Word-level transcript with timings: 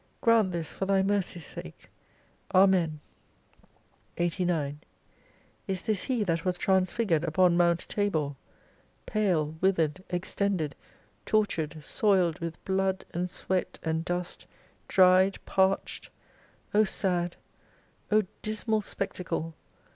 Grant 0.19 0.51
this 0.51 0.73
for 0.73 0.87
Thy 0.87 1.03
mercy's 1.03 1.45
sake. 1.45 1.87
Amen' 2.55 2.99
89 4.17 4.79
Is 5.67 5.83
this 5.83 6.05
He 6.05 6.23
that 6.23 6.43
was 6.43 6.57
transfigured 6.57 7.23
upon 7.23 7.55
Mount 7.55 7.85
Tabor? 7.87 8.33
Pale, 9.05 9.57
withered, 9.61 10.03
extended, 10.09 10.75
tortured, 11.23 11.83
soiled 11.83 12.39
with 12.39 12.65
blood, 12.65 13.05
and 13.13 13.29
sweat, 13.29 13.77
and 13.83 14.03
dust, 14.03 14.47
dried, 14.87 15.37
parched! 15.45 16.09
O 16.73 16.83
sad, 16.83 17.35
O 18.11 18.23
dismal 18.41 18.81
spectacle 18.81 19.53